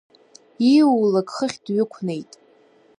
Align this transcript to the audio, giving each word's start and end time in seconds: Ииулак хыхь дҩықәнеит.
Ииулак 0.71 1.29
хыхь 1.35 1.57
дҩықәнеит. 1.63 2.31